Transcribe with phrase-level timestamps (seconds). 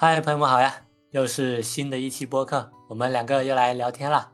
[0.00, 0.72] 嗨，朋友们好呀！
[1.10, 4.30] 又是新的一期播客，我们两个又来聊天了。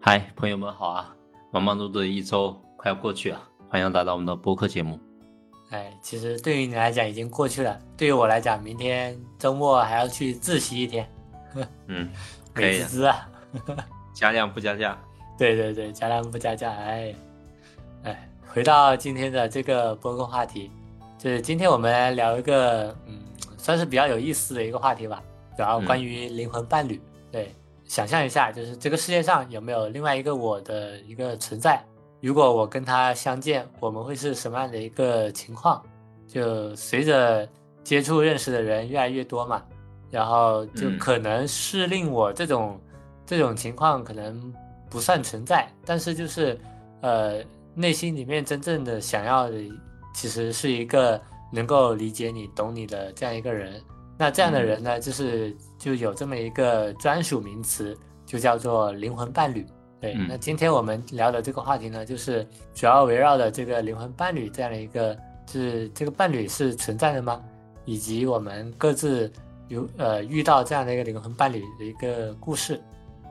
[0.00, 1.14] 嗨，朋友们好啊！
[1.50, 3.38] 忙忙碌碌的一周快要过去了，
[3.68, 4.98] 欢迎来到我们的播客节目。
[5.68, 11.06] 哎，其实对于你来讲已经过去了，对于我来讲，明天周末还要去自习一天。
[11.86, 12.08] 嗯，
[12.56, 13.28] 美滋滋啊！
[14.14, 14.98] 加量不加价。
[15.36, 16.72] 对对对，加量不加价。
[16.72, 17.14] 哎，
[18.04, 20.70] 哎，回到今天的这个播客话题，
[21.18, 23.20] 就是今天我们来聊一个，嗯。
[23.64, 25.22] 算是比较有意思的一个话题吧，
[25.56, 27.00] 然后关于灵魂伴侣。
[27.32, 27.50] 对，
[27.86, 31.82] 想象一下，就是这个世界上有没有另外一个我的一个存在？
[32.20, 35.82] 如果我跟他相见，我们会是什么样的一个情况？
[36.28, 37.48] 就随着
[37.82, 39.62] 接触认识的人越来越多嘛，
[40.10, 42.78] 然后就可能是令我这种
[43.24, 44.52] 这种情况可能
[44.90, 46.60] 不算存在，但是就是
[47.00, 47.42] 呃
[47.74, 49.56] 内心里面真正的想要的，
[50.14, 51.18] 其实是一个。
[51.54, 53.80] 能够理解你、懂你的这样一个人，
[54.18, 57.96] 那这样的人呢，就是就有这么一个专属名词，
[58.26, 59.64] 就叫做灵魂伴侣。
[60.00, 65.14] 对，那今天我们聊的这个话题呢，就是主要围绕的这个灵魂伴侣这样的一个，
[65.46, 67.40] 就是这个伴侣是存在的吗？
[67.84, 69.30] 以及我们各自
[69.68, 72.80] 有呃遇到这样的一个灵魂伴侣的一个故事。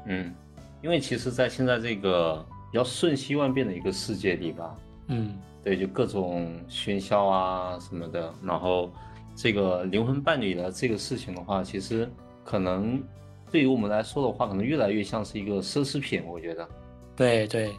[0.06, 0.34] 嗯，
[0.82, 4.76] 因为其实，在现在这个比较瞬息万变的一个世界里吧，
[5.08, 5.38] 嗯。
[5.64, 8.92] 对，就各种喧嚣啊什么的，然后
[9.34, 12.12] 这个灵魂伴侣的这个事情的话，其实
[12.44, 13.02] 可能
[13.50, 16.22] 对于我们来说的话，可能越来越像是一个奢侈品。
[16.26, 16.68] 我觉得，
[17.16, 17.72] 对对，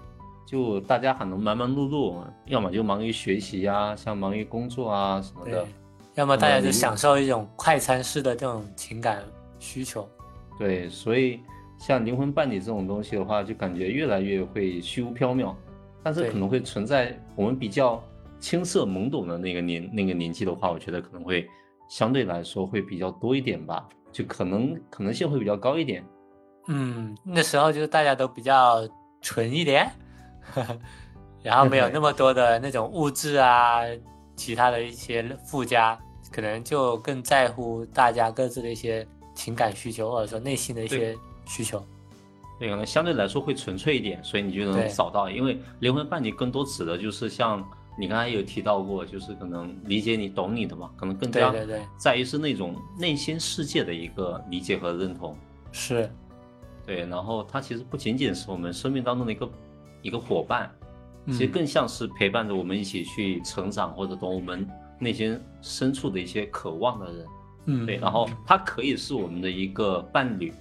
[0.47, 5.67] 就大家可能忙忙碌碌，要么就忙于学习啊，像忙于工作啊什么的，
[6.15, 9.23] 要么大家就享受一种快餐式的这种情感
[9.59, 10.09] 需求。
[10.59, 11.41] 对，所以
[11.79, 15.55] 像灵魂伴侣这种东西的话，就感觉越来越会虚无缥缈。
[16.05, 18.01] 但是可能会存在我们比较
[18.39, 21.49] 青涩懵懂的那个年那个年纪的话，我觉得可能会
[21.89, 26.05] 相对来说会比较多一点吧，就可能可能性会比较高一点。
[26.69, 28.87] 嗯，那时候就是大家都比较
[29.23, 29.91] 纯一点，
[31.43, 33.81] 然后没有那么多的那种物质啊，
[34.37, 35.99] 其他的一些附加，
[36.31, 41.17] 可能就更在乎大家各自的一些情感需求，或者说内心的一些
[41.47, 41.83] 需求。
[42.59, 45.29] 对，可能相对来说会纯粹一点，所以你就能找到。
[45.29, 47.63] 因为灵魂伴侣更多指的就是像
[47.99, 51.53] 你刚才有提到过，就是可能理解你、懂你的嘛，可能更加
[51.99, 55.37] 在于是那种内心世界的一个理解和认同。
[55.73, 56.09] 是，
[56.87, 57.05] 对。
[57.07, 59.51] 然后它其实不仅仅是我们生命当中的一个
[60.03, 60.71] 一个伙伴，
[61.27, 64.65] 其实更像是陪伴着我们一起去成长或者懂我们
[65.01, 67.27] 内心深处的一些渴望的人。
[67.67, 67.97] 嗯，对。
[67.97, 70.53] 然后它可以是我们的一个伴侣。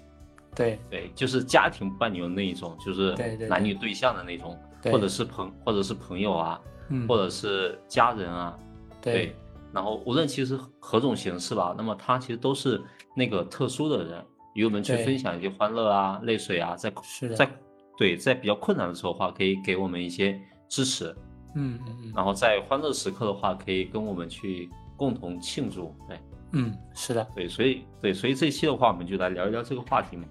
[0.55, 0.79] 对。
[0.89, 3.15] 对，就是家庭伴侣的那一种，就是
[3.47, 4.57] 男女对象的那种，
[4.91, 6.61] 或者是朋或者是朋友啊，
[7.07, 8.57] 或者是家人啊，
[9.01, 9.35] 对。
[9.73, 12.79] 然后无论其实何种形式吧，那么他其实都是
[13.15, 16.93] 那个特殊的人，与我们去分享一些欢乐啊、泪水啊，在
[17.35, 17.49] 在
[17.97, 20.39] 对在比较困难的时候的话，可以给我们一些
[20.69, 21.09] 支持，
[21.55, 22.13] 嗯嗯嗯。
[22.15, 26.19] 然后在欢乐时刻的话，可以跟我们去共同庆祝，对，
[26.51, 30.27] 嗯，是的，对，所以对，所以这期的话，我们就来聊一聊这个话题嘛。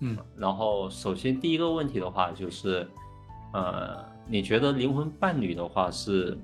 [0.00, 2.86] 嗯，然后首先第一个问题的话就是，
[3.52, 6.36] 呃，你觉得灵魂伴侣的话是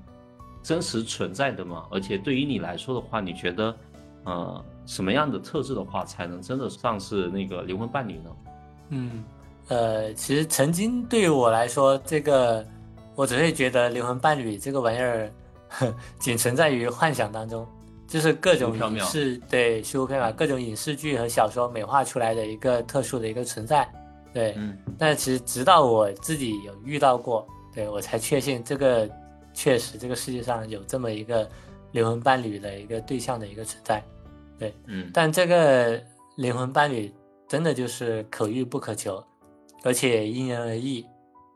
[0.62, 1.86] 真实存在的吗？
[1.90, 3.76] 而且对于你来说的话，你觉得，
[4.24, 8.30] 呃，什么样的特质的话才能真的算是那个灵魂伴侣呢？
[8.88, 9.24] 嗯，
[9.68, 12.64] 呃，其实曾经对于我来说，这个
[13.14, 15.30] 我只会觉得灵魂伴侣这个玩意儿
[16.18, 17.66] 仅存在于幻想当中。
[18.12, 23.90] 就是各种影视对虚无缥缈，各种影视剧和小说美化出来的一个特殊的一个存在，
[24.34, 24.52] 对。
[24.58, 24.76] 嗯。
[24.98, 29.08] 但其实直到我自己有遇到过，对我才确信这个
[29.54, 31.48] 确实这个世界上有这么一个
[31.92, 34.02] 灵魂伴侣的一个对象的一个存在，
[34.58, 34.74] 对。
[34.84, 35.10] 嗯。
[35.14, 35.98] 但这个
[36.36, 37.10] 灵魂伴侣
[37.48, 39.24] 真的就是可遇不可求，
[39.84, 41.02] 而且因人而异，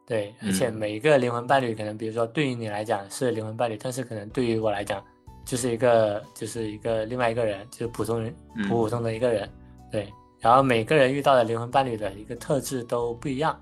[0.07, 0.35] 对。
[0.43, 5.05] 而且每一个灵魂伴侣可能，比如说对于你来讲是灵魂伴侣，但是可能对于我来讲。
[5.47, 8.35] 就是一个，就是一个另外一个人，就是普通人，
[8.69, 9.49] 普普通的一个人，
[9.91, 10.13] 对。
[10.39, 13.59] 然后每个人遇到的灵魂伴侣的一个特质都不一样，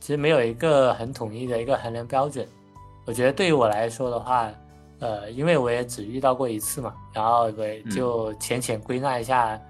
[0.00, 2.48] 其实没有一个很统一的一个衡量标准。
[3.04, 4.50] 我觉得对于我来说的话，
[5.00, 9.60] 呃，因为我也只遇到过一次嘛，然后我，就浅浅归纳一下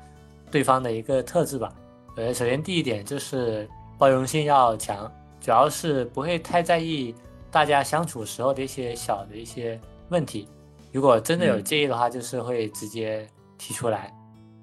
[0.51, 1.73] 对方的一个特质吧。
[2.17, 3.69] 呃，首先第一点就是
[3.99, 5.11] 包容性要强，
[5.41, 7.13] 主要是不会太在意
[7.51, 9.79] 大家相处时候的一些小的一些
[10.11, 10.49] 问题。
[10.95, 14.15] 如果真的有介意的话，就是会直接提出来，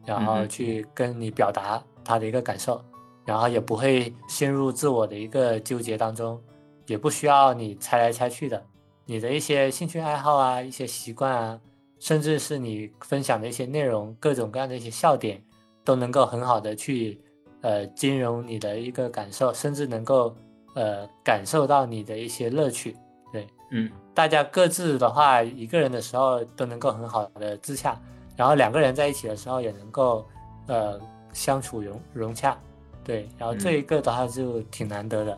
[0.06, 2.82] 然后去跟你表达他的一个感受，
[3.26, 6.42] 然后也不会陷入自我的一个纠结当中，
[6.88, 8.64] 也不需要你猜来猜去的。
[9.06, 11.60] 你的一些兴趣爱好啊，一些习惯啊，
[12.00, 15.44] 甚至是你分享的一些内容，各种各样的一些笑点，
[15.84, 17.20] 都能够很好的去
[17.60, 20.34] 呃兼容你的一个感受，甚至能够
[20.76, 22.96] 呃感受到你的一些乐趣。
[23.72, 27.98] 对，嗯，大家各自的话，一个人的时候都能够很好的自洽，
[28.36, 30.28] 然后两个人在一起的时候也能够
[30.68, 31.00] 呃
[31.34, 32.58] 相处融融洽。
[33.04, 35.38] 对，然后这一个的话就挺难得的。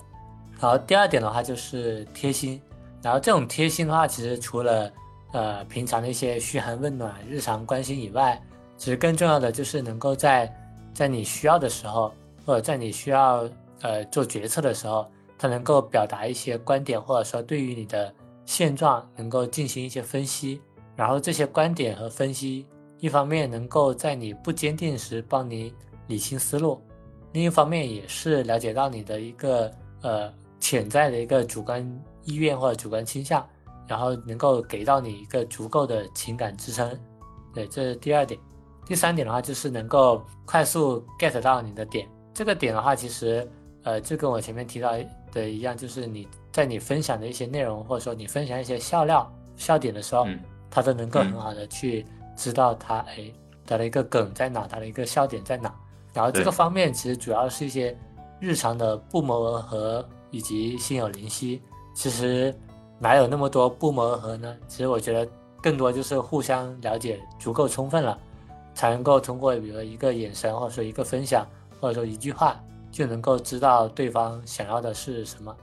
[0.59, 2.61] 然后第二点的话就是贴心，
[3.01, 4.91] 然后这种贴心的话，其实除了
[5.31, 8.41] 呃平常的一些嘘寒问暖、日常关心以外，
[8.77, 10.53] 其实更重要的就是能够在
[10.93, 12.13] 在你需要的时候，
[12.45, 13.47] 或者在你需要
[13.81, 15.05] 呃做决策的时候，
[15.37, 18.13] 他能够表达一些观点，或者说对于你的
[18.53, 20.61] 现状能够进行一些分析，
[20.95, 22.67] 然后这些观点和分析，
[22.99, 25.73] 一方面能够在你不坚定时帮你
[26.05, 26.79] 理清思路。
[27.31, 29.71] 另一方面也是了解到你的一个
[30.03, 31.83] 呃潜在的一个主观
[32.25, 33.43] 意愿或者主观倾向，
[33.87, 36.87] 然后能够给到你一个足够的情感支撑。
[37.55, 38.39] 对，这是第二点。
[38.85, 42.07] 第三点的话就是能够快速 get 到你的点。
[42.35, 43.49] 这个点的话，其实
[43.81, 44.91] 呃就跟我前面提到
[45.31, 50.27] 的一样，就是你在你分享的一些内容，或者说你分享一些笑料、笑点的时候，
[50.69, 52.05] 他都能够很好的去
[52.37, 53.29] 知道他哎
[53.65, 55.73] 他的一个梗在哪，他的一个笑点在哪。
[56.13, 57.97] 然后这个方面其实主要是一些
[58.39, 61.59] 日常的不谋而合以及心有灵犀。
[61.95, 62.53] 其实
[62.99, 64.55] 哪有那么多不谋而合呢？
[64.67, 65.27] 其实我觉得
[65.59, 68.15] 更多就是互相了解足够充分了，
[68.75, 71.47] 才能够通过比如一个眼神或者说一个分享
[71.81, 75.55] 或者说一句话就能够知道对方想要的是什么。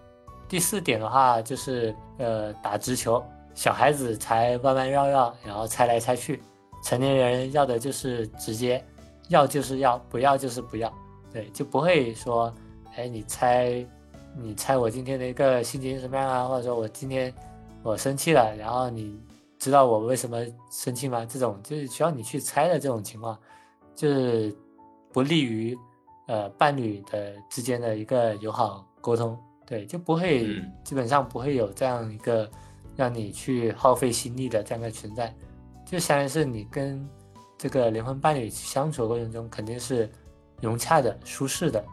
[0.51, 3.25] 第四点的话就是呃打直球，
[3.55, 6.43] 小孩子才弯弯绕绕，然后猜来猜去，
[6.83, 8.85] 成年人要的就是直接。
[9.29, 10.93] 要就是要，不要就是不要，
[11.33, 12.53] 对，就不会说，
[12.97, 13.87] 哎，你猜，
[14.37, 16.49] 你猜我今天的一个心情什么样啊？
[16.49, 17.33] 或者说我今天
[17.85, 19.17] 我生气了，然后你
[19.57, 21.25] 知道我为什么生气吗？
[21.25, 23.39] 这种就是需要你去猜的这种情况，
[23.95, 24.53] 就是
[25.13, 25.79] 不利于
[26.27, 29.39] 呃伴侣的之间的一个友好沟通，
[29.71, 32.51] 对，就不会基本上不会有这样一个
[32.95, 35.35] 让你去耗费心力的这样的存在，
[35.87, 37.09] 就相当于是你跟。
[37.63, 40.11] 这个灵魂伴侣相处的过程中，肯定是
[40.63, 41.85] 融洽的、舒适的，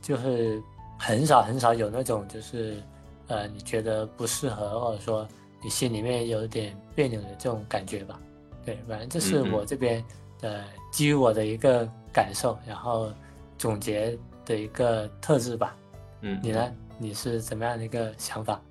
[0.00, 0.60] 就是
[0.98, 2.82] 很少很少有那种就是，
[3.28, 5.24] 呃，你觉得不适合，或者说
[5.62, 8.18] 你心里面有点别扭的这种感觉吧？
[8.64, 10.04] 对，反正这是我这边
[10.40, 13.08] 呃基于我的一个感受，然后
[13.56, 15.76] 总结的一个特质吧。
[16.22, 16.74] 嗯，你呢？
[17.02, 18.62] 你是怎么样的一个想法？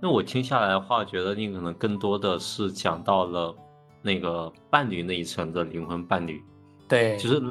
[0.00, 3.56] 那我听下来的话，觉得你可能更多的是讲到了。
[4.00, 6.40] 那个伴侣那一层的灵魂伴侣，
[6.86, 7.42] 对，就是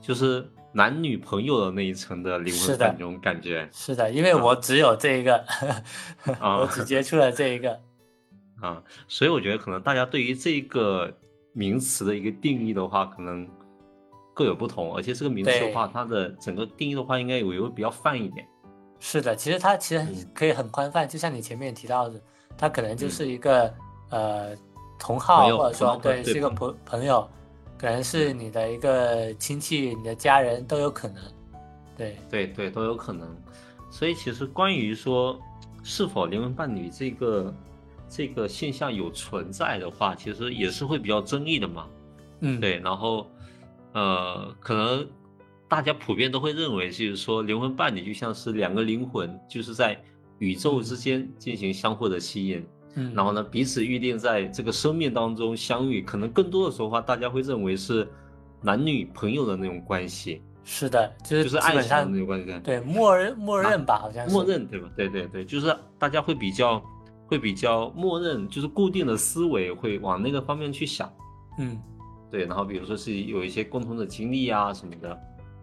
[0.00, 5.44] 就是男女朋友的那一层的灵魂伴侣，那种感觉是的，因为我只有这一个，
[6.40, 7.80] 我只接触了这一个
[8.60, 11.12] 啊，所以我觉得可能大家对于这个
[11.52, 13.46] 名词的一个定义的话，可能
[14.32, 18.46] 各有不同，而且这个名词的话，它的整个定义的话，应该也会比较泛一点。
[19.02, 22.18] 是的，其实它其实可以很宽泛，就像你前面提到的，
[22.56, 23.74] 它可能就是一个
[24.10, 24.56] 呃。
[24.98, 27.28] 同号或者说对是一个朋朋友，
[27.76, 31.20] 可能是你的一个亲戚、你的家人都有可能，
[31.96, 33.36] 对对对都有可能。
[33.90, 35.36] 所以其实关于说
[35.82, 37.52] 是否灵魂伴侣这个
[38.08, 41.88] 这个现象有存在的话，其实也是会比较争议的嘛。
[42.38, 42.78] 嗯，对。
[42.78, 43.26] 然后
[43.94, 45.04] 呃，可能
[45.72, 49.98] 大家普遍都会认为，就是说灵魂伴侣就像是两个灵魂，就是在
[50.38, 52.62] 宇宙之间进行相互的吸引。
[52.96, 58.06] 嗯，然后呢，彼此预定在这个生命当中相遇，可能更多的时候话，大家会认为是
[58.60, 60.42] 男女朋友的那种关系。
[60.62, 62.60] 是的，就是就是爱情的那种关系。
[62.62, 64.34] 对，默认默认吧，好像是。
[64.34, 64.90] 默认对吧？
[64.94, 66.84] 对对对，就是大家会比较
[67.26, 71.10] 会比较默认，就是固定的思维会往那个方面去想。
[71.58, 71.80] 嗯，
[72.30, 72.44] 对。
[72.44, 75.18] 然后比如说是有一些共同的经历啊什么的。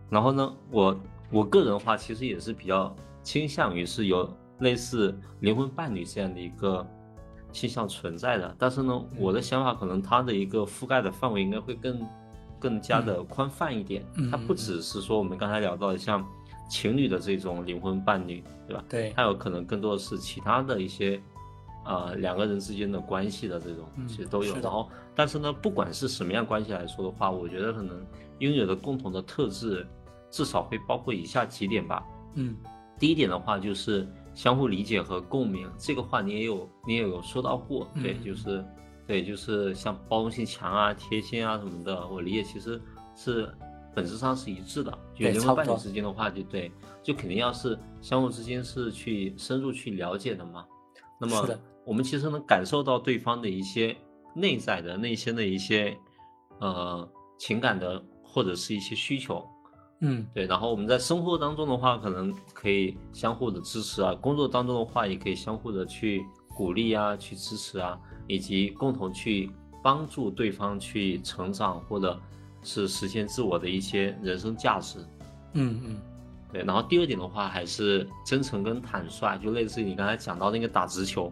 [0.10, 1.00] 然后呢，我
[1.32, 6.86] 我个人的话，其实也是比较倾向于是有类似灵魂伴侣这样的一个。
[7.52, 12.08] 倾向存在的，但是呢，我的想法可能它的一个覆盖的范围应该会更
[12.60, 14.06] 更加的宽泛一点。
[14.30, 16.24] 它不只是说我们刚才聊到的像
[16.70, 18.84] 情侣的这种灵魂伴侣，对吧？
[18.88, 21.20] 对，它有可能更多的是其他的一些
[21.86, 24.54] 呃两个人之间的关系的这种，其实都有。
[24.58, 28.06] 然后，但是呢，不管是什么样关系来说的话，我觉得可能
[28.38, 29.88] 拥有的共同的特质
[30.30, 32.06] 至少会包括以下几点吧。
[32.36, 32.56] 嗯，
[32.98, 34.08] 第一点的话就是。
[34.36, 38.64] 相互理解和共鸣，这个话你也有，你也有说到过，对，就是，
[39.06, 42.82] 对，就是像包容性强啊、贴心啊什么的，我理解其实
[43.18, 43.52] 是
[43.94, 44.98] 本质上是一致的。
[45.14, 46.72] 就人和伴侣之间的话，就对，
[47.04, 50.66] 就肯定要是相互之间是去深入去了解的嘛。
[51.20, 51.50] 那么
[51.84, 53.94] 我们其实能感受到对方的一些
[54.34, 55.98] 内在的内心的一些
[56.60, 57.06] 呃
[57.38, 58.02] 情感的。
[58.24, 59.46] 或或者是一些需求。
[60.02, 60.46] 嗯，对。
[60.46, 66.26] 然后我们在生活当中的话，可能可以相互的支持啊；工作当中的话，也可以相互的去
[66.56, 69.52] 鼓励啊，去支持啊，以及共同去
[69.84, 72.20] 帮助对方去成长，或者
[72.64, 75.00] 是实现自我的一些人生价值。
[75.54, 75.98] 嗯嗯。
[76.52, 81.32] 对，然后第二点的话，还是真诚跟坦率，就类似于你刚才讲到那个打直球。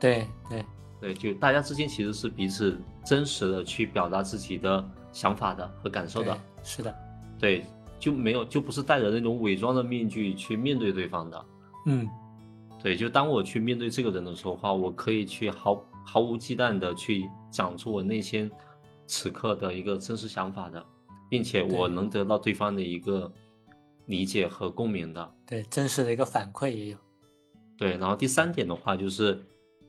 [0.00, 0.64] 对对
[1.00, 6.38] 对，就大家之间其实是彼此真实的去表达自己的想法的和感受的。
[6.62, 6.94] 是的。
[7.38, 7.62] 对，
[8.04, 11.46] 就没有就不是戴着那种伪装的面具去面对对方的。
[11.86, 12.08] 嗯。
[12.82, 18.50] 对，就当我去面对这个人的时候话，我可以去毫毫无忌惮的去讲出我内心
[19.06, 20.84] 此刻的一个真实想法的，
[21.30, 23.32] 并且我能得到对方的一个。
[24.06, 26.98] 理解和共鸣的，对真实的一个反馈也有，
[27.78, 27.96] 对。
[27.96, 29.42] 然后第三点的话，就是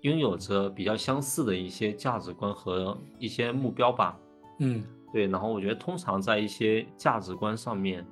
[0.04, 4.18] 拥有着比较相似的一些价值观和一些目标吧。
[4.60, 4.82] 嗯，
[5.16, 5.28] 对。
[5.28, 8.06] 然后我觉得，通常在一些价值观上面，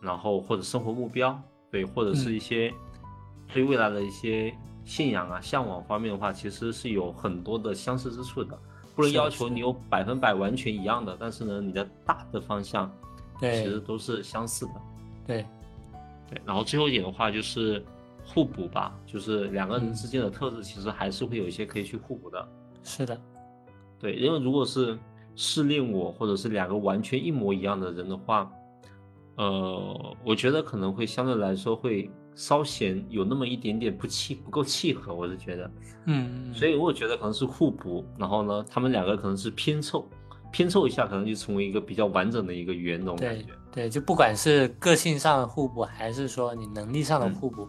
[0.00, 2.74] 然后或者生活目标，对，或者是一些
[3.52, 4.52] 对未来的一些
[4.84, 8.58] 信仰啊、向往方面的话，其实是有很多的相似之处的。
[8.96, 12.90] 不能要求你有百分百完全一样的，但是呢，你的大的方向，
[13.40, 14.72] 对，其实都是相似的。
[15.26, 15.46] 对，
[16.30, 17.84] 对，然后最后一点的话就是
[18.24, 22.48] 互补吧，就是两个人之间的特质其实还是会有一些可以去互补的。
[22.84, 23.20] 是的，
[23.98, 24.96] 对，因为如果是
[25.36, 28.50] 试炼我或者是两个完全一模一样的人的话，
[29.36, 35.70] 呃，我觉得可能会相对来说会稍显有那么一点点不契不够契合，我是觉得，
[36.06, 40.08] 嗯，所以我觉得可能是互补，然后呢，他们两个可能是拼凑。
[40.52, 43.46] 拼凑一下，可能就成为一个比较完整的一个圆那种感觉。
[43.72, 47.68] 对，就不管是个性上的互补，还是说你能力上的互补。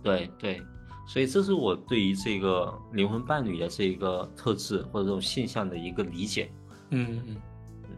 [0.00, 0.62] 对对，
[1.08, 6.48] 所以这是我对于这个灵魂伴侣的这一个特质或者这种现象的一个理解。
[6.90, 7.36] 嗯嗯
[7.88, 7.92] 嗯。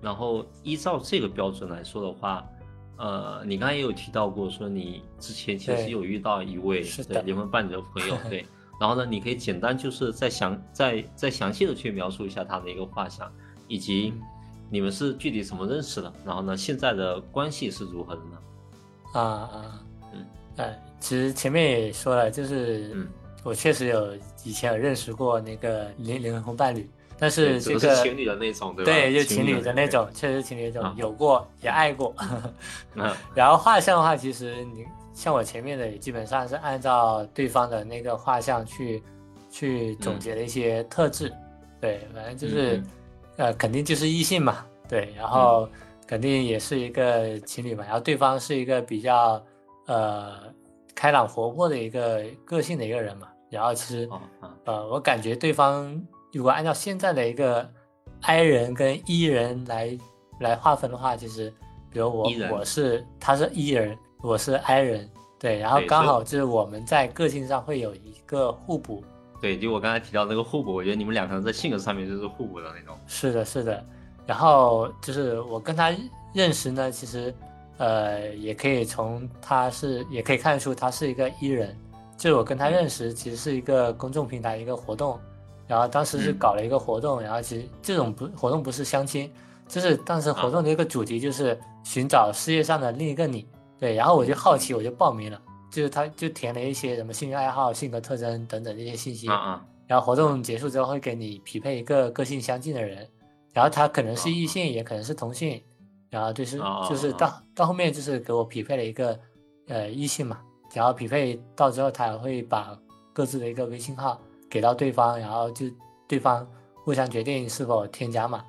[0.00, 2.46] 然后依照这个标准来说的话，
[2.98, 6.84] 呃，你刚才也有提到过，说你之前其实有遇到一位
[7.24, 8.46] 灵魂伴侣的朋友， 对。
[8.78, 13.32] 然后呢，你可以简单就是再详再再详细的去描述一下他的一个画像，
[13.68, 14.12] 以及
[14.68, 16.12] 你们是具体怎么认识的？
[16.26, 18.38] 然后呢，现在的关系是如何的呢？
[19.14, 20.26] 啊啊，嗯，
[20.58, 23.08] 哎，其实前面也说了，就是
[23.42, 24.14] 我确实有
[24.44, 26.86] 以前有认识过那个灵灵魂伴侣，
[27.18, 28.92] 但是这个情侣的那种，对吧？
[28.92, 32.14] 对，就情侣的那种，确实情侣那种，有过也爱过。
[33.34, 34.84] 然后画像的话，其实你。
[35.16, 39.02] 像我前面的也基本上是按照对方的那个画像去，
[39.50, 41.32] 去总结的一些特质，
[41.80, 42.82] 对，反正就是，
[43.38, 45.66] 呃，肯定就是异性嘛，对，然后
[46.06, 49.42] 肯定也是一个情侣嘛，然后对方是一个比较，
[49.86, 50.34] 呃，
[50.94, 54.06] 开朗活泼的一个个性的一个人嘛，然后其实，
[54.66, 55.98] 呃，我感觉对方
[56.36, 57.68] 如果按照现在的一个
[58.20, 59.98] I 人跟 E 人来
[60.40, 61.52] 来划分的话，其实，
[61.90, 63.96] 比如我我是他是 E 人。
[64.22, 69.04] 我是 I 人，对，然后刚好就是我们在个性上会有一个互补，
[69.40, 72.98] 对，就我刚才提到那个互补，我觉得你们两个人在性格上面就是互补的那种。
[73.06, 73.84] 是的，是的，
[74.26, 75.94] 然后就是我跟他
[76.32, 77.32] 认识呢，其实，
[77.76, 81.76] 呃，也可以从他是也可以看出他是一个 E 人，
[82.16, 85.20] 就是我跟他认识其实是一个公众平台一个活动，
[85.66, 89.30] 然后当时是搞了一个活动，然后其实这种不活动不是相亲，
[89.66, 93.46] 就是当时活动的一个主题就是寻找世界上的另一个你。
[93.78, 99.26] 对，然后我就好奇，我就报名了，就是他就填了一些什么兴趣爱好、性格特征等等这些信息。
[99.86, 103.06] 然后活动结束之后会给你匹配一个个性相近的人，
[103.52, 105.62] 然后他可能是异性，也可能是同性。
[106.08, 106.58] 然后就是
[106.88, 109.18] 就是到到后面就是给我匹配了一个
[109.66, 110.40] 呃异性嘛，
[110.72, 112.78] 然后匹配到之后，他也会把
[113.12, 114.18] 各自的一个微信号
[114.48, 115.66] 给到对方，然后就
[116.06, 116.46] 对方
[116.84, 118.44] 互相决定是否添加嘛。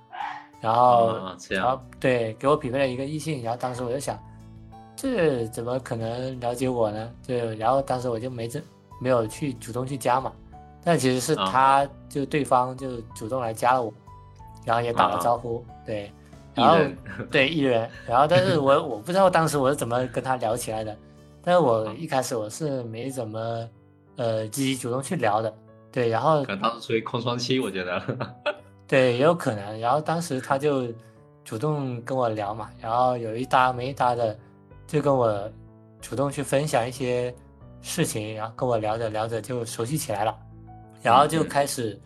[0.60, 4.18] 然后然后对给我匹配了一个异性，然后当时我就想。
[5.00, 7.14] 这怎么可能了解我呢？
[7.24, 8.60] 对，然后当时我就没这
[9.00, 10.34] 没有去主动去加嘛，
[10.84, 13.94] 但其实是他就对方就主动来加了我，
[14.66, 16.12] 然后也打了招呼，对，
[16.56, 16.80] 然后
[17.30, 20.98] 对艺人，然后但是我我不知道当时我是怎么跟他聊起来的，
[21.44, 23.70] 但是我一开始我是没怎么
[24.16, 25.54] 呃积极主动去聊的，
[25.98, 28.00] 对，然后可能当时处于空窗期，我觉得，
[28.88, 30.84] 对，也有可能，然后当时他就
[31.44, 34.38] 主动跟我聊嘛，然后有一搭没一搭的。
[34.86, 35.52] 就跟我
[36.00, 37.36] 主动去分享一些
[37.82, 40.34] 事情，然后跟我聊着聊着就熟悉起来了，
[41.02, 42.00] 然后就开始，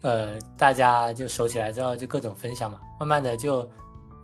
[0.00, 3.70] 呃，大家就熟起来之后就各种分享嘛，慢慢的就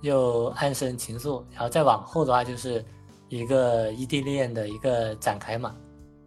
[0.00, 2.84] 又暗生情愫，然后再往后的话就是
[3.28, 5.72] 一个异地恋的一个展开嘛，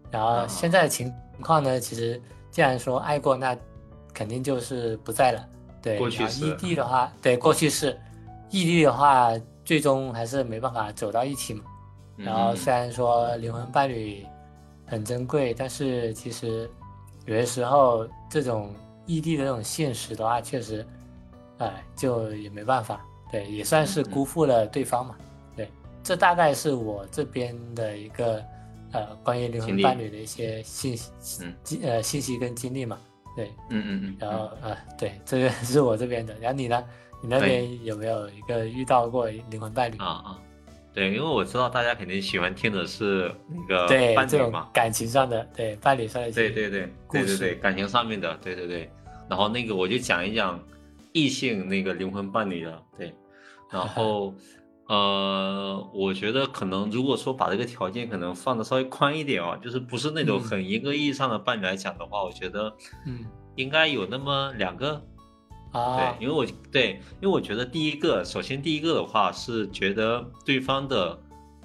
[0.09, 2.21] 然后现在的情况呢，其实
[2.53, 3.57] 既然说爱过，那
[4.13, 5.49] 肯定就是不在了，
[5.81, 6.45] 对，过去式。
[6.45, 7.99] 异地的话，对，过去式。
[8.51, 9.31] 异地的话，
[9.65, 11.63] 最终还是没办法走到一起嘛。
[12.15, 14.23] 然后虽然说灵魂伴侣
[14.85, 16.69] 很珍贵，但是其实
[17.25, 18.71] 有些时候这种
[19.07, 20.85] 异地的这种现实的话，确实，
[21.57, 23.03] 哎，就也没办法。
[23.31, 25.15] 对，也算是辜负了对方嘛。
[25.55, 25.67] 对，
[26.03, 28.43] 这大概是我这边的一个
[28.93, 32.97] 呃关于灵魂伴侣的一些信息，嗯呃信息跟经历嘛。
[33.35, 34.17] 对，嗯嗯嗯。
[34.19, 36.33] 然后呃，对，这个是我这边的。
[36.39, 36.83] 然后你呢？
[37.21, 40.39] 你那边有没有一个遇到过灵魂伴侣啊啊？
[40.93, 48.91] 对，因为我知道大家肯定喜欢听的是那个对这种感情上的，对伴侣上的对对对对对对感情上面的，对对对。
[49.29, 50.61] 然后那个我就讲一讲
[51.13, 53.15] 异性那个灵魂伴侣的，对。
[53.71, 54.35] 然后
[54.87, 62.73] 呃，我觉得可能如果说把这个条件可能放的稍微宽一点啊，就是不是那种很严格意义上的伴侣来讲的话，我觉得
[63.05, 63.25] 嗯，
[63.55, 65.01] 应该有那么两个。
[65.71, 71.19] 啊，对，因为我对，因为我觉得第一个，首先第一个的话是觉得对方的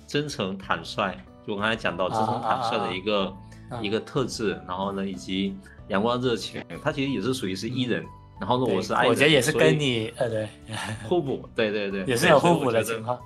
[0.07, 1.15] 真诚坦率，
[1.47, 3.37] 就我刚才讲到真诚坦率的一个
[3.83, 5.55] 一个特质，然后呢，以及
[5.89, 8.03] 阳光热情，他其实也是属于是 E 人，
[8.40, 10.49] 然后呢，我是 I 人，我觉得也是跟你呃对
[11.09, 13.18] 互补，对对对，也是有互补的情况，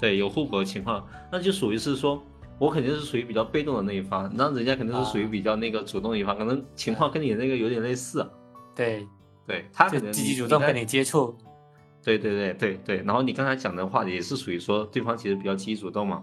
[0.00, 2.22] 对，有互补的情况，那就属于是说
[2.58, 8.26] 我肯定是属于比较被动的那一方，那人家肯定是属于比较那个主动一方，可能情况跟你那个有点类似，
[8.74, 9.06] 对。
[9.46, 11.36] 对他可能积极主动跟你接触，
[12.04, 12.96] 对对对对对。
[12.98, 16.22] 然后你刚才讲的话也是属于说对方其实比较积极主动嘛。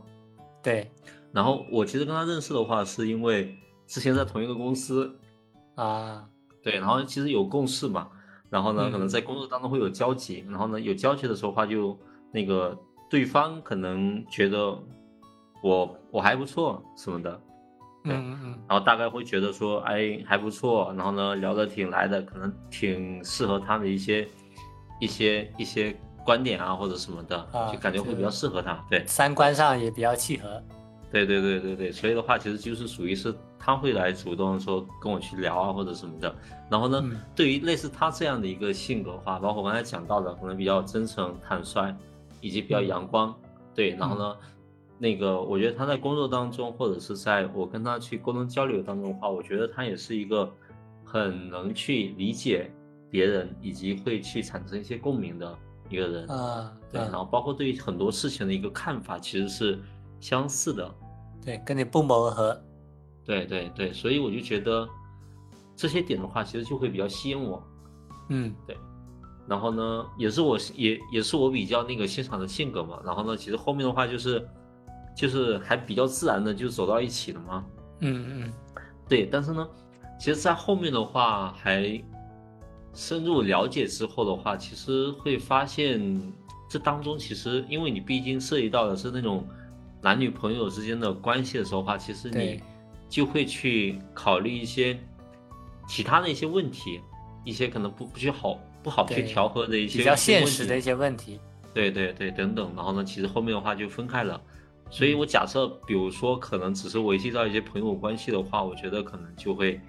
[0.63, 0.89] 对。
[1.33, 3.53] 然后我其实跟他认识的话，是因为
[3.85, 5.13] 之前在同一个公司
[5.75, 6.25] 啊。
[6.63, 8.07] 对，然后其实有共事嘛。
[8.49, 10.45] 然后呢，可能在工作当中会有交集。
[10.49, 11.97] 然后呢，有交集的时候话，就
[12.31, 12.77] 那个
[13.09, 14.77] 对方可能觉得
[15.61, 17.41] 我我还不错什么的。
[18.09, 24.25] 嗯嗯，然后大概会觉得说，哎，还不错，然后呢，聊得挺来的，可能挺适合他的一些
[25.01, 28.81] 一些一些观点啊，或者什么的，就感觉会比较适合他。
[28.89, 30.63] 对，三观上也比较契合。
[31.12, 33.33] 对对对对对，所以的话，其实就是属于是
[33.67, 36.34] 他会来主动说跟我去聊啊，或者什么的。
[36.71, 37.03] 然后呢，
[37.36, 41.93] 对于类似他这样的一个性格话，包括我刚才讲到的，可能比较真诚坦率，
[42.41, 43.36] 以及比较阳光。
[43.75, 44.36] 对，然后呢。
[44.99, 50.51] 那个，我觉得他在工作当中，或者是在我跟他去沟通交流当中的话，我觉得他也是一个
[51.06, 52.71] 很能去理解
[53.08, 55.56] 别人，以及会去产生一些共鸣的
[55.88, 56.73] 一个人啊。
[56.91, 59.80] 对，然后包括对于很多事情的一个看法，其实是
[60.19, 60.91] 相似的。
[61.45, 62.60] 对，跟你不谋而合。
[63.27, 64.89] 对对对，所以我就觉得
[65.75, 67.61] 这些点的话，其实就会比较吸引我。
[68.29, 68.75] 嗯，对。
[69.47, 72.99] 然后呢，也是我也也是我比较那个欣赏的性格嘛。
[73.05, 74.43] 然后呢，其实后面的话就是。
[75.19, 77.65] 就是还比较自然的就走到一起了嘛？
[78.01, 78.53] 嗯嗯，
[79.09, 79.25] 对。
[79.25, 79.67] 但是呢，
[80.19, 81.99] 其实，在后面的话还
[82.93, 86.21] 深入了解之后的话，其实会发现
[86.69, 89.43] 这当中其实，因为你毕竟涉及到的是那种
[90.03, 92.61] 男女朋友之间的关系的时候话，其实你
[93.10, 94.98] 就会去考虑一些
[95.88, 97.00] 其他的一些问题，
[97.43, 101.39] 一些可能不不去好不好去调和的一些比较现实的一些问题。
[101.74, 102.72] 对对对，等等。
[102.76, 104.41] 然后呢，其实后面的话就分开了。
[104.89, 109.80] 所以，我假设，比如说，可能只是维系到一些朋友关系的话，我觉得可能就会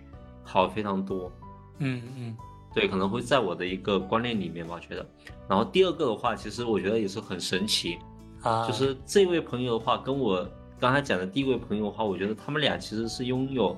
[0.42, 1.32] 好非常多。
[1.78, 2.36] 嗯嗯，
[2.74, 5.08] 对，可能会在我的一个观念里面吧，觉得。
[5.48, 7.96] 然后第二个的话，其实我觉得也是很神奇
[8.42, 10.44] 啊，就是这位朋友的话，跟我
[10.80, 13.76] 刚才讲的第一位朋友的话，我觉得他们俩其实是拥有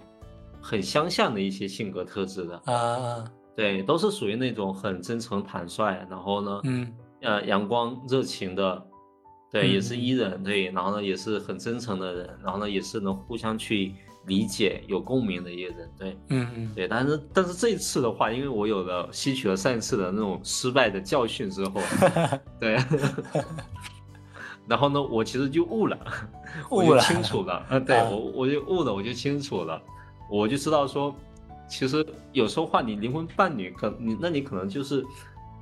[0.61, 3.25] 很相像的一些性格特质的啊。
[3.57, 8.87] 对，都是属于那种很真诚坦率，然后呢，嗯，呃，阳光热情的。
[9.53, 13.93] 对，也是伊人，对，然后呢，也是很真诚的人，然后呢，也是能互相去
[14.27, 21.81] 理解、有共鸣的一个人，对，嗯嗯，对，但是但是这一次的话，因为我有了吸取了上一次的那种失败的教训之后，
[22.61, 22.77] 对，
[24.71, 25.99] 然后呢，我其实就悟了，
[26.71, 29.83] 悟了，清楚了，嗯， 对我我就悟了，我就清楚了，
[30.31, 31.15] 我就知道说，
[31.69, 35.05] 其实有时候话，你灵魂伴侣可你，那你可能就是。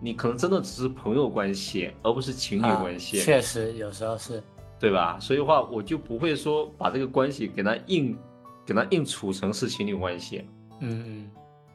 [0.01, 3.19] 你可能真的只是朋友关系，而不是情侣关系。
[3.19, 4.41] 确实，有时候是，
[4.79, 5.19] 对吧？
[5.19, 8.17] 所以话，我就不会说把这个关系给他硬，
[8.65, 10.45] 给他硬处成是情侣关系。
[10.79, 11.31] 嗯嗯，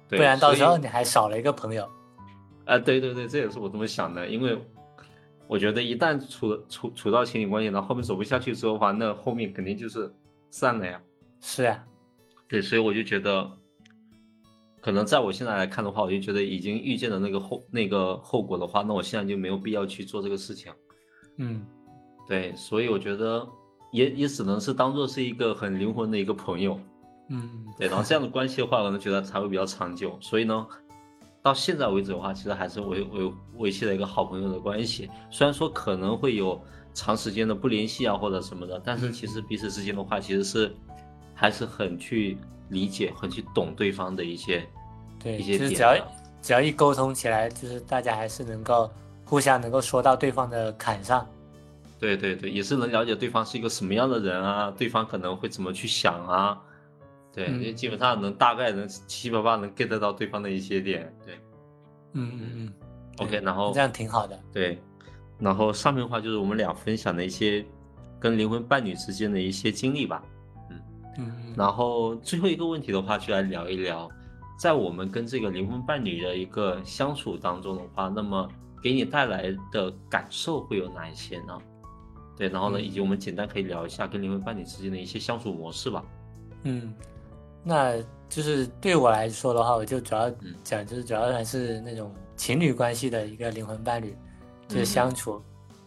[0.08, 1.86] 不然到时候你还少了一个朋友。
[2.64, 4.26] 啊，对对对，这也是我这么想的。
[4.26, 4.58] 因为
[5.48, 10.12] 我觉得一旦处处处到情侣关系，然后后面走不下去之后的话，那后面肯定就是
[10.50, 11.02] 散了呀。
[11.42, 11.84] 是呀，
[12.48, 13.50] 对，所以我就觉得。
[14.82, 20.74] 可能在我现在来看的话，我就觉得已经预见了那个后那个后果的话，那我现在就没有必要去做这个事情。
[21.38, 21.66] 嗯，
[22.28, 23.48] 对，所以我觉得
[23.94, 26.78] 也也只能是当做是一个很灵魂的一个朋友。
[27.30, 30.18] 嗯，对，然后这样的关系的话，可能觉得才会比较长久。
[30.20, 30.68] 所以呢，
[31.44, 35.10] 到现在为止的话，其实还是维维维系了一个好朋友的关系。
[35.30, 36.60] 虽然说可能会有
[36.94, 40.74] 长时间的不联系啊或者什么的，但是其实彼此之间的话，其实是
[41.36, 42.38] 还是很去
[42.70, 44.66] 理解、很去懂对方的一些
[45.22, 45.70] 对一些点。
[45.70, 45.98] 只要
[46.42, 48.90] 只要一沟通起来，就是大家还是能够
[49.26, 51.28] 互相能够说到对方的坎上。
[52.00, 56.58] 对对对，也是能了解对方是一个什么样的人啊，对方可能会怎么去想啊。
[57.34, 61.34] 对，因为基本上能大概能七七八八能 get 到对方的一些点，对，
[62.14, 62.74] 嗯嗯嗯
[63.18, 64.80] ，OK，然后这样挺好的，对，
[65.40, 67.66] 然后上面的话就是我们俩分享的一些
[68.20, 70.24] 跟灵魂伴侣之间的一些经历吧，
[70.70, 70.80] 嗯
[71.18, 74.08] 嗯，然后最后一个问题的话就来聊一聊，
[74.60, 78.48] 在我们跟这个灵魂伴侣的一个相处当中的话，那么
[78.80, 81.58] 给你带来的感受会有哪一些呢？
[82.38, 86.04] 对，然后呢，以及我们简单可以聊一下跟灵魂伴侣之间的一些相处模式吧，
[86.62, 86.94] 嗯。
[87.64, 87.96] 那
[88.30, 90.30] 就是对我来说的话，我就主要
[90.64, 94.16] 讲，就是主要还是那种情侣关系的一个灵魂伴侣，
[94.68, 95.42] 就是相处，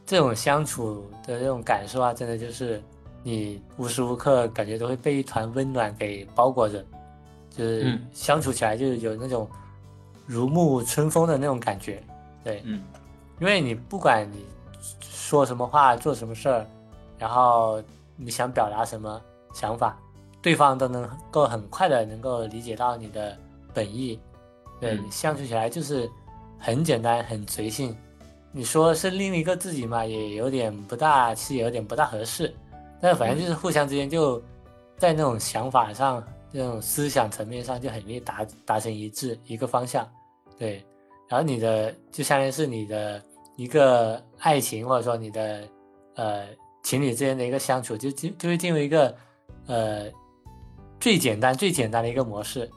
[0.07, 2.83] 这种相处的这种感受啊，真的就是
[3.23, 6.85] 你无时无刻感觉都会被一团温暖给包裹着，
[7.51, 9.49] 就是相处起来就是有那种
[10.25, 12.03] 如沐春风的那种感觉，
[12.45, 12.83] 对，嗯，
[13.41, 14.45] 因为你不管你
[15.01, 16.67] 说什么话，做什么事儿，
[17.19, 17.83] 然后
[18.15, 19.21] 你想表达什么
[19.53, 19.99] 想法。
[20.47, 23.37] 对方都能够很快的能够理解到你的
[23.75, 24.17] 本意，
[24.81, 26.09] 对，相处起来就是
[26.57, 27.97] 很简单很随性。
[28.53, 32.55] 你说是另一个自己嘛，也有点不大，其实有点不大合适。
[33.01, 34.41] 但是反正就是互相之间就
[34.97, 40.09] 在那种想法上、这种思想层面上就很容易达达成一致，一个方向。
[40.57, 40.81] 对，
[41.27, 43.21] 然后你的就相当于是你的
[43.57, 45.69] 一个爱情，或者说你的
[46.15, 46.45] 呃
[46.85, 49.13] 情侣之间的一个相处，就进就会进入一个
[49.67, 50.09] 呃。
[50.99, 52.69] 最简单、最简单的一个模式，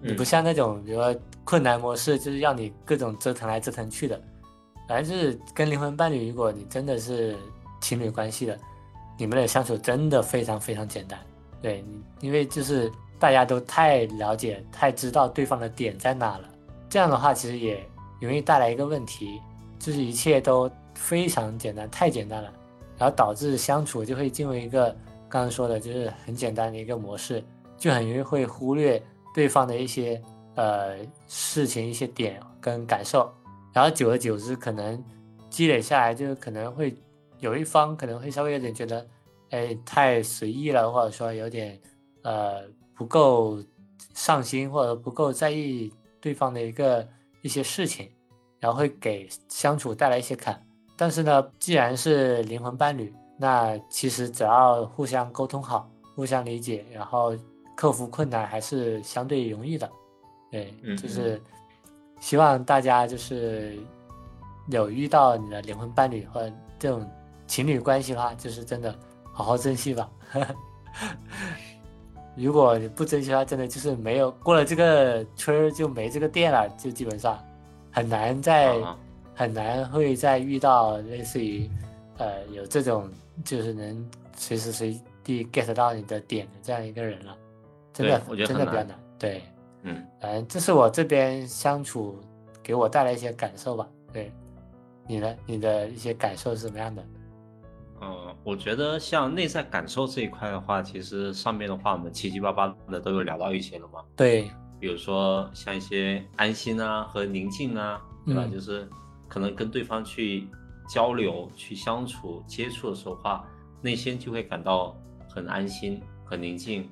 [0.00, 4.20] 你不像那种，比如说困难模式，就是让你各种折腾来折腾去的。
[4.88, 7.36] 反正就是跟灵魂伴侣，如果你真的是
[7.80, 8.58] 情侣关系的，
[9.16, 11.18] 你们的相处真的非常非常简单。
[11.60, 11.84] 对，
[12.20, 16.48] 因为就是大家都太了解、太知道对方的点在哪了。
[16.88, 17.80] 这样的话，其实也
[18.20, 19.40] 容易带来一个问题，
[19.78, 22.52] 就是一切都非常简单，太简单了，
[22.98, 24.96] 然后导致相处就会进入一个。
[25.32, 27.42] 刚刚说的就是很简单的一个模式，
[27.78, 29.02] 就很容易会忽略
[29.34, 30.20] 对方的一些
[30.56, 33.32] 呃事情、一些点跟感受，
[33.72, 35.02] 然后久而久之，可能
[35.48, 36.94] 积累下来，就可能会
[37.38, 39.06] 有一方可能会稍微有点觉得，
[39.48, 41.80] 哎，太随意了，或者说有点
[42.24, 42.64] 呃
[42.94, 43.58] 不够
[44.12, 45.90] 上心，或者不够在意
[46.20, 47.08] 对方的一个
[47.40, 48.10] 一些事情，
[48.60, 50.62] 然后会给相处带来一些坎。
[50.94, 53.10] 但是呢，既然是灵魂伴侣。
[53.42, 57.34] 那其实只要互相沟通好，互相理解，然后
[57.74, 59.90] 克服困难还是相对容易的。
[60.48, 61.42] 对，就是
[62.20, 63.76] 希望大家就是
[64.68, 66.40] 有遇到你的灵魂伴侣或
[66.78, 67.04] 这种
[67.48, 68.96] 情侣关系的话，就是真的
[69.32, 70.08] 好好珍惜吧。
[72.36, 77.36] 如果你不珍惜的话，真的就是没有过了这个村儿就没这个店了，就基本上
[77.90, 78.78] 很难再
[79.34, 81.68] 很难会再遇到类似于
[82.22, 83.10] 呃有这种。
[83.46, 87.34] 就是能随时随地 get 到你的点的这样一个人了，
[87.90, 89.00] 真的，我觉得真的比较难。
[89.18, 89.42] 对，
[89.84, 92.20] 嗯，反正这是我这边相处
[92.62, 93.88] 给我带来一些感受吧。
[94.12, 94.30] 对，
[95.08, 95.34] 你呢？
[95.46, 97.02] 你的一些感受是什么样的？
[98.02, 104.04] 嗯，我觉得像内在感受这一块的话，其实上面的话我们七七八八的都有聊到一些了嘛。
[104.14, 108.46] 对，比如说像一些安心啊和宁静啊，对吧？
[108.52, 108.86] 就是
[109.26, 110.46] 可能跟对方去。
[110.92, 113.48] 交流、去相处、接触的时候话，
[113.80, 114.94] 内心就会感到
[115.26, 116.86] 很安心、很宁静。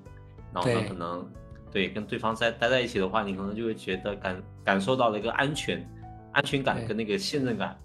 [0.55, 1.31] 然后呢，可能
[1.71, 5.87] 对跟对方在待在一起的话，你可能就会觉得感感受到了一个安全、
[6.33, 7.79] 安全感跟那个信任感，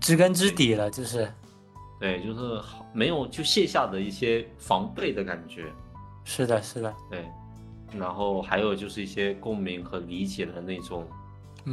[0.00, 1.32] 知根知底了，就是
[2.00, 5.66] 对，就是好没有就卸下的一些防备的感觉。
[6.24, 7.24] 是的，是的，对。
[7.96, 11.06] 然后还有就是一些共鸣和理解的那种。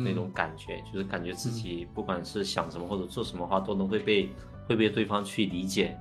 [0.03, 4.29] 那种感觉，就是感觉自己不管是想什么或者做什么话，都能会被
[4.67, 5.97] 会被对方去理解，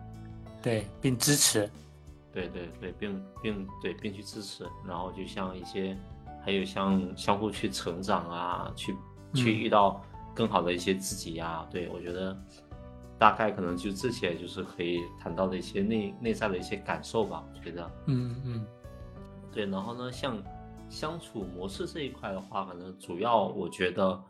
[0.63, 1.71] 对，并支持，
[2.33, 5.97] 对对对，并并对并去支持，然后就像一些，
[6.45, 8.95] 还有像相互去成长啊，去
[9.35, 10.03] 去遇到
[10.35, 12.37] 更好的一些自己呀，对我觉得
[13.19, 18.67] 大概可能就这些就是可以谈到的一些内内在的一些感受吧，我觉得，嗯嗯，
[19.53, 20.37] 对，然后呢，像。
[20.89, 24.23] 相处模式这一块的话，可能主要我觉得，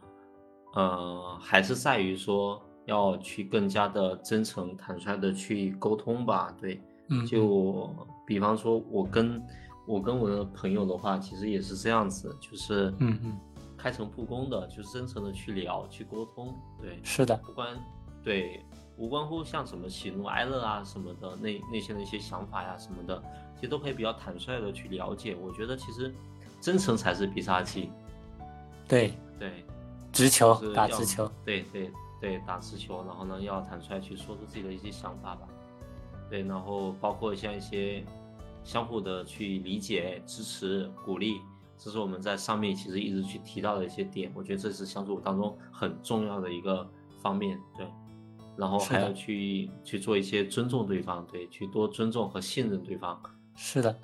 [0.75, 6.55] 呃，还是在于说要去更加的真诚、坦率的去沟通吧。
[6.61, 7.91] 对，嗯，就
[8.27, 9.43] 比方说，我跟
[9.87, 13.39] 我跟我的朋友的话，其实也是这样子，就是，嗯嗯，
[13.77, 16.55] 开诚布公的，就是真诚的去聊、去沟通。
[16.81, 17.77] 对，是的，不关
[18.23, 18.65] 对，
[18.97, 23.23] 无关乎像什么喜怒哀乐啊什么的，内内心的一些想法呀什么的，
[23.57, 25.37] 其实都可以比较坦率的去了解。
[25.39, 26.15] 我觉得其实
[26.65, 27.91] 真诚才是必杀技。
[28.89, 29.67] 对对，
[30.11, 35.47] 直球打直球，对对对，打直球，然后呢要坦率去说出自己的一些想法吧。
[36.31, 38.03] 对，然后包括像一些
[38.65, 41.35] 相互的去理解、支持、鼓励，
[41.77, 44.33] 这是我们在上面其实一直去提到的一些点。
[44.35, 46.89] 我觉得这是相处当中很重要的一个
[47.21, 47.61] 方面。
[47.77, 47.87] 对，
[48.57, 53.21] 然后还要去去做一些尊重对方，对，去多尊重和信任对方。
[53.55, 53.95] 是的，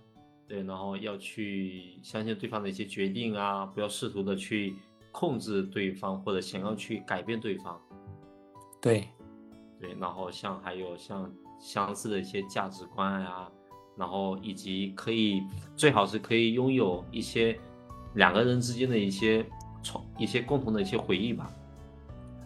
[0.50, 4.74] 对，然后要去相信对方的一些决定啊，不要试图的去
[5.12, 7.80] 控制对方或者想要去改变对方。
[8.82, 9.08] 对，
[9.80, 11.32] 对，然后像还有像。
[11.62, 13.46] 相似的一些价值观呀，
[13.94, 15.42] 然后以及可以
[15.76, 17.54] 最好是可以拥有一些
[18.14, 19.44] 两个人之间的一些
[19.82, 21.52] 从一些共同的一些回忆吧。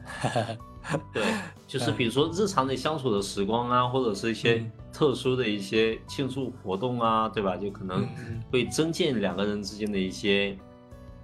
[1.12, 1.24] 对，
[1.66, 7.56] 就是比如说日常的相处的时光啊，或者是一些特殊的一些庆祝活动啊，对吧？
[7.56, 8.06] 就可能
[8.50, 10.58] 会增进两个人之间的一些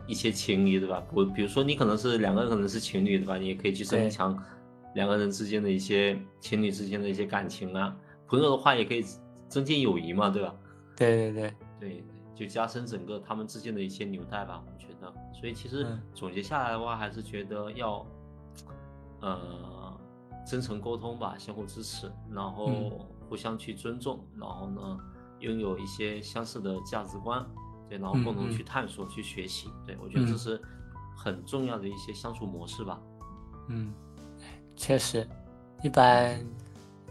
[0.06, 1.02] 一些情谊，对吧？
[1.12, 3.36] 我比如说你可能是两个人可能是情侣，对吧？
[3.36, 4.36] 你也可以去增强。
[4.94, 7.94] 两个人之间的一些情侣之间的一些感情啊，
[8.26, 9.04] 朋友的话也可以
[9.48, 10.52] 增进友谊嘛，对吧？
[10.96, 15.12] 对对对对，就加深整个他们之间的一些纽带吧，我觉得。
[15.32, 18.04] 所以其实总结下来的话，还是觉得要，
[19.20, 20.00] 呃，
[20.46, 24.98] 真诚沟通吧，相互支持，然后互相去尊重，然后呢，
[25.40, 27.44] 拥有一些相似的价值观，
[27.88, 30.61] 对，然后共同去探索、去学习，对我觉得这是
[31.16, 33.00] 很重要的一些相处模式吧。
[33.68, 33.92] 嗯。
[34.76, 35.28] 确实，
[35.83, 36.42] 一般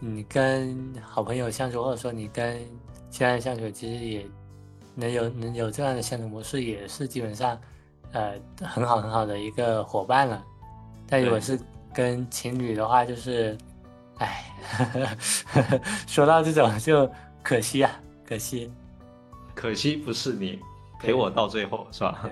[0.00, 2.60] 你跟好朋友相处，或者说你跟
[3.10, 4.28] 其他人相处，其实也
[4.96, 7.56] 能有能有这样的相处模式，也是基本上，
[8.10, 10.44] 呃，很好很好的一个伙伴了。
[11.06, 11.56] 但如果是
[11.92, 13.56] 跟情侣的话，就是，
[14.18, 14.44] 哎，
[16.06, 17.10] 说到这种就
[17.42, 17.90] 可惜啊，
[18.26, 18.72] 可惜，
[19.54, 20.58] 可惜不是你
[21.00, 22.28] 陪我到最后，是吧？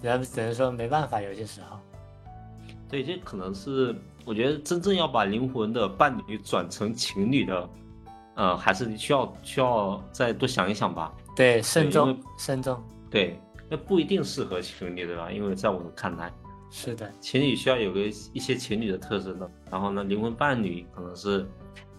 [0.00, 1.78] 对，只能说没办法，有些时候。
[2.88, 7.68] 对，这可能是我觉得真正要把灵魂的伴侣转成情侣的，
[8.36, 11.12] 呃，还是需要需要再多想一想吧。
[11.34, 12.80] 对，慎重，慎重。
[13.10, 15.32] 对，那不一定适合情侣，对吧？
[15.32, 16.32] 因为在我的看来，
[16.70, 18.00] 是的，情侣需要有个
[18.32, 19.50] 一些情侣的特征的。
[19.70, 21.46] 然后呢，灵魂伴侣可能是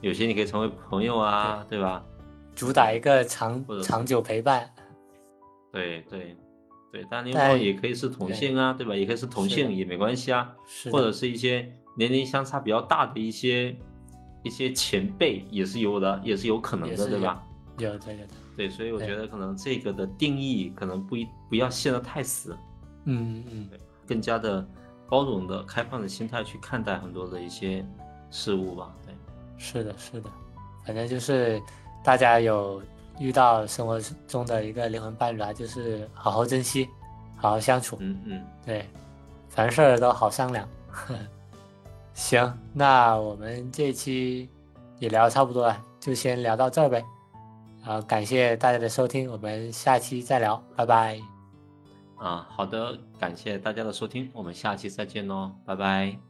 [0.02, 2.04] 有些你可以成为朋友啊，对吧？
[2.56, 4.70] 主打一个长长久陪伴。
[5.72, 6.36] 对对。
[6.90, 8.96] 对，但另外也可以是同性啊，对吧？
[8.96, 10.56] 也可以是同性也没关系啊，
[10.90, 13.76] 或者是一些年龄相差比较大的一些
[14.42, 17.44] 一些前辈也是有的，也是有可能的，对吧？
[17.78, 18.34] 有的，有的。
[18.56, 22.58] 对，所以我觉得可能这个的定义可能不一不要限得太死，
[23.04, 23.70] 嗯嗯，
[24.08, 24.66] 更加的
[25.10, 27.86] 包容的、开放的心态去看待很多的一些
[28.32, 28.94] 事物吧。
[29.06, 29.14] 对，
[29.58, 30.30] 是的，是的，
[30.86, 31.62] 反正就是
[32.04, 32.82] 大家有。
[33.20, 36.88] 遇到生活中的一个灵魂伴侣啊，就是好好珍惜，
[37.36, 37.98] 好好相处。
[38.00, 38.88] 嗯嗯，对，
[39.50, 40.70] 凡事都好商量。
[42.14, 44.48] 行，那我们这期
[45.00, 47.04] 也聊差不多了，就先聊到这儿呗。
[47.84, 51.37] 啊，感谢大家的收听，我们下期再聊，拜拜。
[52.18, 56.27] 啊，好的，感谢大家的收听，我们下期再见喽，拜拜。